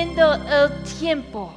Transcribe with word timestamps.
el 0.00 0.82
tiempo. 0.98 1.52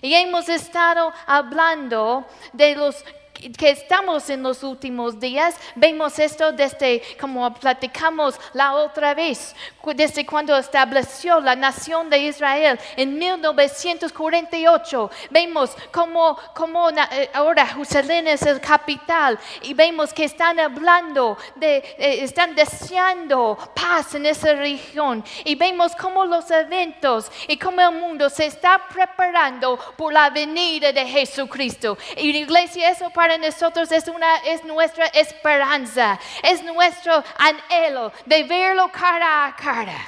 Y 0.00 0.14
hemos 0.14 0.48
estado 0.48 1.12
hablando 1.26 2.24
de 2.52 2.74
los 2.74 3.04
que 3.50 3.70
estamos 3.70 4.28
en 4.30 4.42
los 4.42 4.62
últimos 4.62 5.18
días, 5.18 5.56
vemos 5.74 6.18
esto 6.18 6.52
desde 6.52 7.02
como 7.20 7.52
platicamos 7.54 8.38
la 8.52 8.74
otra 8.74 9.14
vez, 9.14 9.54
desde 9.94 10.24
cuando 10.24 10.56
estableció 10.56 11.40
la 11.40 11.56
nación 11.56 12.08
de 12.10 12.18
Israel 12.18 12.78
en 12.96 13.18
1948. 13.18 15.10
Vemos 15.30 15.70
como, 15.92 16.36
como 16.54 16.90
eh, 16.90 17.30
ahora 17.32 17.66
Jerusalén 17.66 18.28
es 18.28 18.42
el 18.42 18.60
capital 18.60 19.38
y 19.62 19.74
vemos 19.74 20.12
que 20.12 20.24
están 20.24 20.60
hablando, 20.60 21.36
de, 21.56 21.76
eh, 21.76 22.22
están 22.22 22.54
deseando 22.54 23.58
paz 23.74 24.14
en 24.14 24.26
esa 24.26 24.52
región 24.54 25.24
y 25.44 25.54
vemos 25.54 25.92
cómo 25.96 26.24
los 26.24 26.50
eventos 26.50 27.30
y 27.48 27.56
cómo 27.56 27.80
el 27.80 27.92
mundo 27.92 28.28
se 28.30 28.46
está 28.46 28.86
preparando 28.88 29.78
por 29.96 30.12
la 30.12 30.30
venida 30.30 30.92
de 30.92 31.06
Jesucristo. 31.06 31.98
Y 32.16 32.32
la 32.32 32.38
iglesia, 32.38 32.90
eso 32.90 33.10
para 33.10 33.31
nosotros 33.38 33.90
es, 33.92 34.08
una, 34.08 34.36
es 34.38 34.64
nuestra 34.64 35.06
esperanza, 35.06 36.18
es 36.42 36.62
nuestro 36.62 37.22
anhelo 37.38 38.12
de 38.26 38.44
verlo 38.44 38.90
cara 38.90 39.46
a 39.46 39.56
cara. 39.56 39.98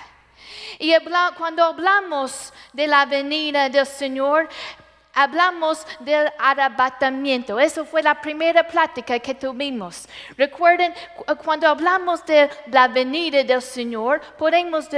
Y 0.79 0.93
cuando 1.37 1.65
hablamos 1.65 2.53
de 2.73 2.87
la 2.87 3.07
venida 3.07 3.69
del 3.69 3.87
Señor, 3.87 4.49
hablamos 5.15 5.87
del 6.01 6.31
arrebatamiento. 6.39 7.59
Eso 7.59 7.85
fue 7.85 8.03
la 8.03 8.21
primera 8.21 8.67
plática 8.67 9.19
que 9.19 9.35
tuvimos. 9.35 10.09
Recuerden, 10.37 10.93
cuando 11.43 11.69
hablamos 11.69 12.25
de 12.27 12.51
la 12.67 12.89
venida 12.89 13.43
del 13.45 13.63
Señor, 13.63 14.21
podemos 14.37 14.89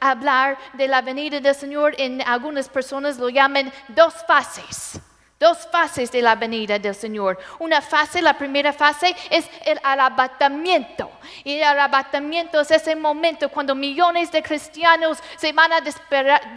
hablar 0.00 0.58
de 0.72 0.88
la 0.88 1.02
venida 1.02 1.40
del 1.40 1.54
Señor 1.54 1.94
en 1.98 2.22
algunas 2.22 2.68
personas 2.68 3.18
lo 3.18 3.28
llaman 3.28 3.72
dos 3.88 4.14
fases. 4.26 5.00
Dos 5.38 5.68
fases 5.70 6.10
de 6.10 6.22
la 6.22 6.34
venida 6.34 6.78
del 6.78 6.94
Señor. 6.94 7.38
Una 7.58 7.82
fase, 7.82 8.22
la 8.22 8.38
primera 8.38 8.72
fase 8.72 9.14
es 9.30 9.46
el 9.66 9.78
arrebatamiento. 9.82 11.10
Y 11.44 11.58
el 11.58 11.64
arrebatamiento 11.64 12.60
es 12.60 12.70
ese 12.70 12.96
momento 12.96 13.50
cuando 13.50 13.74
millones 13.74 14.32
de 14.32 14.42
cristianos 14.42 15.18
se 15.36 15.52
van 15.52 15.74
a 15.74 15.80
desesperar 15.80 16.54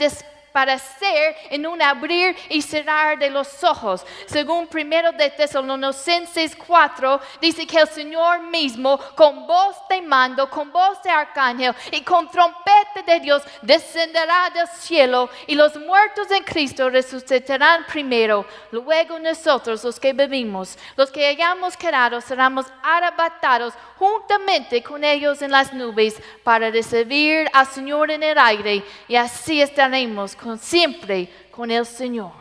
para 0.52 0.78
ser 0.78 1.36
en 1.50 1.66
un 1.66 1.82
abrir 1.82 2.36
y 2.50 2.62
cerrar 2.62 3.18
de 3.18 3.30
los 3.30 3.64
ojos. 3.64 4.06
Según 4.28 4.68
primero 4.68 5.12
de 5.12 5.30
Tesalonicenses 5.30 6.56
4, 6.56 7.20
dice 7.42 7.66
que 7.66 7.80
el 7.80 7.88
Señor 7.88 8.42
mismo, 8.42 8.98
con 9.16 9.46
voz 9.46 9.76
de 9.90 10.02
mando, 10.02 10.50
con 10.50 10.72
voz 10.72 11.02
de 11.04 11.10
arcángel 11.10 11.74
y 11.92 12.02
con 12.02 12.30
trompeta 12.30 13.02
de 13.06 13.20
Dios, 13.20 13.44
descenderá 13.62 14.50
del 14.50 14.68
cielo 14.68 15.30
y 15.48 15.56
los 15.56 15.76
muertos 15.76 16.30
en 16.32 16.44
Cristo 16.44 16.90
resucitarán 16.90 17.86
primero. 17.86 18.46
Luego 18.72 19.20
nosotros, 19.20 19.84
los 19.84 20.00
que 20.00 20.14
vivimos, 20.14 20.78
los 20.96 21.12
que 21.12 21.28
hayamos 21.28 21.76
quedado, 21.78 22.22
seremos 22.22 22.66
arrebatados 22.84 23.74
juntamente 23.98 24.82
con 24.82 25.04
ellos 25.04 25.42
en 25.42 25.52
las 25.52 25.74
nubes 25.74 26.22
para 26.44 26.72
recibir 26.72 27.50
al 27.54 27.68
Señor 27.68 28.12
en 28.12 28.24
el 28.24 28.38
aire 28.38 28.84
y 29.08 29.16
así 29.16 29.62
estaremos 29.62 30.36
siempre 30.58 31.30
con 31.52 31.72
el 31.72 31.86
Señor. 31.86 32.32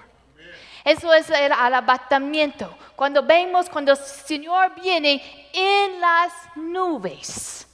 Eso 0.84 1.12
es 1.12 1.28
el 1.30 1.52
arrebatamiento. 1.52 2.77
Cuando 2.96 3.22
vemos 3.22 3.68
cuando 3.68 3.92
el 3.92 3.98
Señor 3.98 4.74
viene 4.80 5.50
en 5.52 6.00
las 6.00 6.32
nubes. 6.56 7.66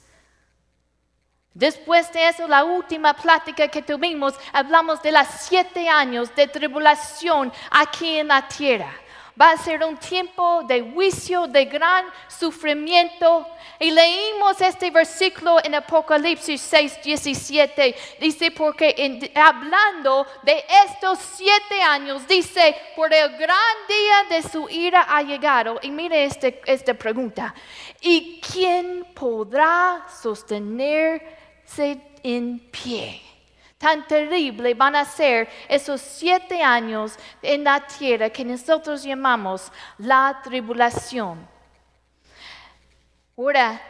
Después 1.53 2.11
de 2.11 2.27
eso, 2.27 2.47
la 2.47 2.65
última 2.65 3.13
plática 3.13 3.69
que 3.69 3.81
tuvimos, 3.81 4.33
hablamos 4.51 5.01
de 5.01 5.13
los 5.13 5.25
siete 5.39 5.87
años 5.87 6.35
de 6.35 6.47
tribulación 6.47 7.53
aquí 7.71 8.17
en 8.17 8.27
la 8.27 8.45
tierra 8.47 8.93
va 9.39 9.51
a 9.51 9.57
ser 9.57 9.83
un 9.83 9.97
tiempo 9.97 10.63
de 10.63 10.81
juicio, 10.81 11.47
de 11.47 11.65
gran 11.65 12.05
sufrimiento. 12.27 13.47
Y 13.79 13.91
leímos 13.91 14.59
este 14.61 14.89
versículo 14.89 15.57
en 15.63 15.75
Apocalipsis 15.75 16.61
6, 16.61 16.99
17. 17.03 17.95
Dice, 18.19 18.51
porque 18.51 19.31
hablando 19.35 20.25
de 20.43 20.63
estos 20.85 21.19
siete 21.19 21.81
años, 21.81 22.27
dice, 22.27 22.75
por 22.95 23.13
el 23.13 23.37
gran 23.37 23.75
día 23.87 24.37
de 24.37 24.49
su 24.49 24.69
ira 24.69 25.05
ha 25.09 25.21
llegado. 25.21 25.79
Y 25.81 25.91
mire 25.91 26.23
este, 26.25 26.61
esta 26.65 26.93
pregunta. 26.93 27.53
¿Y 28.01 28.39
quién 28.39 29.05
podrá 29.13 30.05
sostenerse 30.21 31.99
en 32.23 32.59
pie? 32.71 33.34
Tan 33.77 34.07
terrible 34.07 34.73
van 34.73 34.95
a 34.95 35.05
ser 35.05 35.49
esos 35.67 36.01
siete 36.01 36.61
años 36.61 37.17
en 37.41 37.63
la 37.63 37.85
tierra 37.85 38.29
que 38.29 38.45
nosotros 38.45 39.03
llamamos 39.03 39.71
la 39.97 40.39
tribulación. 40.43 41.47
Ahora, 43.37 43.81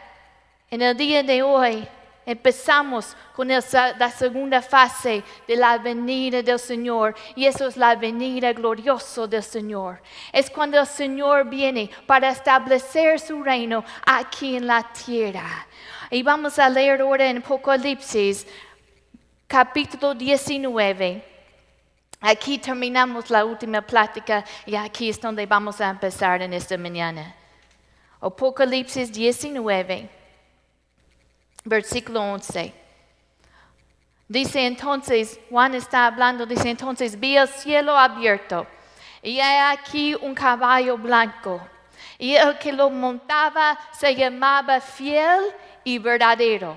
en 0.68 0.82
el 0.82 0.96
día 0.96 1.22
de 1.22 1.42
hoy, 1.42 1.86
empezamos 2.26 3.16
con 3.36 3.46
la 3.46 4.10
segunda 4.10 4.60
fase 4.60 5.22
de 5.46 5.56
la 5.56 5.78
venida 5.78 6.42
del 6.42 6.58
Señor 6.58 7.14
y 7.36 7.46
eso 7.46 7.68
es 7.68 7.76
la 7.76 7.94
venida 7.94 8.52
gloriosa 8.52 9.28
del 9.28 9.44
Señor. 9.44 10.02
Es 10.32 10.50
cuando 10.50 10.80
el 10.80 10.86
Señor 10.86 11.48
viene 11.48 11.88
para 12.06 12.30
establecer 12.30 13.20
su 13.20 13.40
reino 13.44 13.84
aquí 14.04 14.56
en 14.56 14.66
la 14.66 14.82
tierra. 14.92 15.68
Y 16.10 16.24
vamos 16.24 16.58
a 16.58 16.68
leer 16.68 17.00
ahora 17.00 17.26
en 17.30 17.38
Apocalipsis 17.38 18.46
capítulo 19.46 20.14
19. 20.14 21.24
Aquí 22.20 22.58
terminamos 22.58 23.30
la 23.30 23.44
última 23.44 23.82
plática 23.82 24.44
y 24.64 24.74
aquí 24.74 25.08
es 25.08 25.20
donde 25.20 25.46
vamos 25.46 25.80
a 25.80 25.90
empezar 25.90 26.42
en 26.42 26.52
esta 26.52 26.76
mañana. 26.76 27.34
Apocalipsis 28.20 29.12
19, 29.12 30.08
versículo 31.64 32.22
11. 32.22 32.72
Dice 34.28 34.66
entonces, 34.66 35.38
Juan 35.48 35.74
está 35.74 36.06
hablando, 36.06 36.46
dice 36.46 36.70
entonces, 36.70 37.18
vi 37.18 37.36
el 37.36 37.46
cielo 37.46 37.96
abierto 37.96 38.66
y 39.22 39.38
hay 39.38 39.76
aquí 39.76 40.16
un 40.16 40.34
caballo 40.34 40.98
blanco 40.98 41.60
y 42.18 42.34
el 42.34 42.58
que 42.58 42.72
lo 42.72 42.90
montaba 42.90 43.78
se 43.92 44.16
llamaba 44.16 44.80
fiel 44.80 45.40
y 45.84 45.98
verdadero 45.98 46.76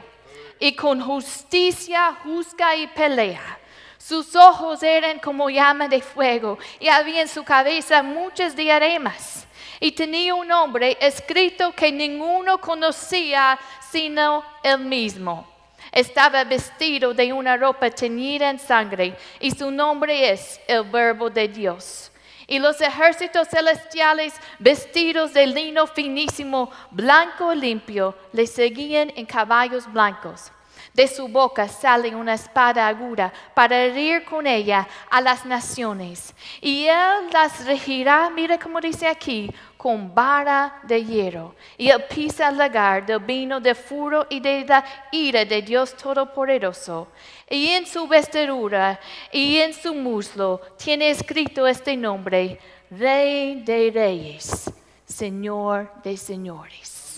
y 0.59 0.73
con 0.73 1.01
justicia 1.01 2.17
juzga 2.23 2.75
y 2.75 2.87
pelea. 2.87 3.59
Sus 3.97 4.35
ojos 4.35 4.81
eran 4.81 5.19
como 5.19 5.49
llama 5.49 5.87
de 5.87 6.01
fuego 6.01 6.57
y 6.79 6.87
había 6.87 7.21
en 7.21 7.27
su 7.27 7.43
cabeza 7.43 8.01
muchas 8.01 8.55
diademas. 8.55 9.45
Y 9.79 9.91
tenía 9.91 10.35
un 10.35 10.47
nombre 10.47 10.97
escrito 10.99 11.71
que 11.73 11.91
ninguno 11.91 12.59
conocía 12.59 13.57
sino 13.91 14.43
él 14.63 14.79
mismo. 14.79 15.47
Estaba 15.91 16.43
vestido 16.43 17.13
de 17.13 17.31
una 17.33 17.57
ropa 17.57 17.89
teñida 17.89 18.49
en 18.49 18.59
sangre 18.59 19.15
y 19.39 19.51
su 19.51 19.71
nombre 19.71 20.31
es 20.31 20.59
el 20.67 20.83
Verbo 20.83 21.29
de 21.29 21.47
Dios. 21.47 22.08
Y 22.49 22.59
los 22.59 22.81
ejércitos 22.81 23.47
celestiales, 23.47 24.33
vestidos 24.57 25.33
de 25.33 25.45
lino 25.45 25.85
finísimo, 25.85 26.71
blanco 26.89 27.53
limpio, 27.53 28.15
le 28.33 28.47
seguían 28.47 29.13
en 29.15 29.27
caballos 29.27 29.89
blancos. 29.93 30.51
De 30.93 31.07
su 31.07 31.27
boca 31.27 31.67
sale 31.67 32.15
una 32.15 32.33
espada 32.33 32.87
aguda 32.87 33.31
para 33.53 33.77
herir 33.77 34.25
con 34.25 34.47
ella 34.47 34.87
a 35.09 35.21
las 35.21 35.45
naciones. 35.45 36.33
Y 36.61 36.85
él 36.85 37.29
las 37.31 37.65
regirá, 37.65 38.29
mira 38.29 38.57
cómo 38.57 38.81
dice 38.81 39.07
aquí, 39.07 39.51
con 39.77 40.13
vara 40.13 40.79
de 40.83 41.03
hierro. 41.03 41.55
Y 41.77 41.89
él 41.89 42.03
pisa 42.09 42.49
el 42.49 42.57
lagar 42.57 43.05
del 43.05 43.19
vino 43.19 43.59
de 43.59 43.75
furo 43.75 44.25
y 44.29 44.39
de 44.39 44.65
la 44.65 44.83
ira 45.11 45.45
de 45.45 45.61
Dios 45.61 45.95
Todopoderoso. 45.95 47.07
Y 47.49 47.67
en 47.69 47.85
su 47.85 48.07
vestidura 48.07 48.99
y 49.31 49.57
en 49.57 49.73
su 49.73 49.93
muslo 49.93 50.59
tiene 50.77 51.11
escrito 51.11 51.65
este 51.65 51.95
nombre, 51.95 52.59
Rey 52.91 53.61
de 53.61 53.91
Reyes, 53.93 54.71
Señor 55.05 55.91
de 56.03 56.17
Señores. 56.17 57.08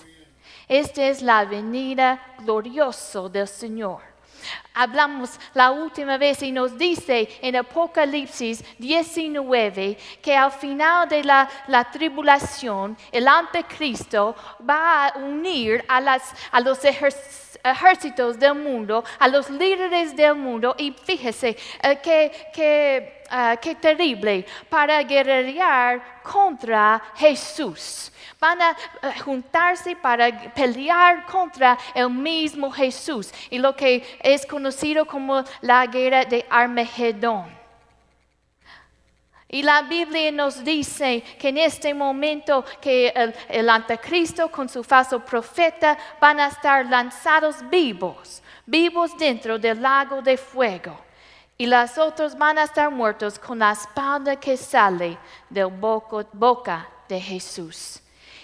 Esta 0.71 1.06
es 1.06 1.21
la 1.21 1.44
venida 1.44 2.18
gloriosa 2.39 3.27
del 3.27 3.45
Señor. 3.45 4.00
Hablamos 4.73 5.38
la 5.53 5.69
última 5.71 6.18
vez 6.18 6.41
y 6.44 6.53
nos 6.53 6.77
dice 6.77 7.27
en 7.41 7.57
Apocalipsis 7.57 8.63
19 8.79 9.97
que 10.21 10.33
al 10.33 10.50
final 10.50 11.09
de 11.09 11.25
la, 11.25 11.89
tribulación 11.91 12.95
el 13.12 13.27
anticristo 13.27 14.33
va 14.68 15.07
a 15.07 15.18
unir 15.18 15.83
a, 15.89 16.00
los 16.62 16.85
ejércitos 16.85 17.50
del 18.39 18.55
mundo, 18.55 19.03
a 19.19 19.27
los 19.27 19.49
líderes 19.49 20.15
del 20.15 20.35
mundo 20.35 20.75
y 20.77 20.91
fíjese 20.91 21.57
eh, 21.83 21.99
que, 22.01 23.23
ah, 23.29 23.57
qué 23.61 23.75
terrible 23.75 24.45
para 24.69 25.01
guerrear 25.03 26.21
contra 26.23 27.01
Jesús 27.15 28.11
van 28.39 28.59
a 28.59 28.71
eh, 28.71 29.19
juntarse 29.23 29.95
para 29.95 30.51
pelear 30.53 31.25
contra 31.27 31.77
el 31.93 32.09
mismo 32.09 32.71
Jesús 32.71 33.31
y 33.51 33.59
lo 33.59 33.75
que 33.75 34.03
es 34.21 34.45
conocido 34.47 35.05
como 35.05 35.43
la 35.61 35.85
guerra 35.85 36.25
de 36.25 36.45
Armagedón. 36.49 37.60
Y 39.53 39.63
la 39.63 39.81
Biblia 39.81 40.31
nos 40.31 40.63
dice 40.63 41.21
que 41.38 41.50
en 41.50 41.57
este 41.57 41.94
momento 41.94 42.63
que 42.80 43.13
el, 43.50 43.69
anticristo 43.69 44.50
con 44.50 44.69
su 44.69 44.81
falso 44.81 45.19
profeta 45.19 45.98
van 46.21 46.39
a 46.39 46.48
estar 46.48 46.86
lanzados 46.86 47.57
vivos, 47.69 48.42
vivos 48.65 49.12
dentro 49.18 49.59
del 49.59 49.81
lago 49.81 50.21
de 50.21 50.38
fuego. 50.38 50.98
Y 51.57 51.65
los 51.65 51.98
otros 51.98 52.38
van 52.38 52.59
a 52.59 52.63
estar 52.63 52.89
muertos 52.89 53.38
con 53.38 53.59
la 53.59 53.74
espada 53.74 54.38
que 54.38 54.56
sale 54.56 55.18
de 55.50 55.65
boca, 55.65 56.25
boca 56.31 56.89
de 57.09 57.19
Jesús. 57.19 58.00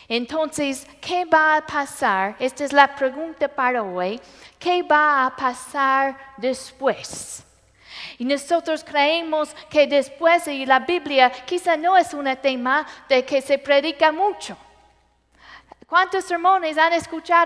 Entonces, 0.10 0.86
¿qué 1.00 1.24
va 1.24 1.56
a 1.56 1.66
pasar? 1.66 2.36
Esta 2.38 2.66
es 2.66 2.74
la 2.74 2.94
pregunta 2.94 3.48
para 3.48 3.82
hoy. 3.82 4.20
¿Qué 4.60 4.84
va 4.84 5.26
a 5.26 5.34
pasar 5.34 6.18
después? 6.36 7.46
Y 8.18 8.26
nosotros 8.26 8.84
creemos 8.84 9.56
que 9.70 9.88
después, 9.88 10.48
y 10.48 10.66
la 10.66 10.80
Biblia 10.80 11.32
quizá 11.46 11.78
no 11.78 11.96
es 11.98 12.14
un 12.14 12.26
tema 12.42 12.86
de 13.08 13.24
que 13.24 13.42
se 13.42 13.58
predica 13.58 14.12
mucho. 14.12 14.58
¿Cuántos 15.88 16.26
sermones 16.26 16.78
han 16.78 16.92
escuchado? 16.94 17.46